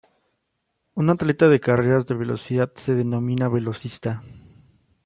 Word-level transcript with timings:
Un 0.95 1.11
atleta 1.11 1.47
de 1.47 1.59
carreras 1.59 2.07
de 2.07 2.15
velocidad 2.15 2.71
se 2.75 2.95
denomina 2.95 3.49
velocista. 3.49 4.23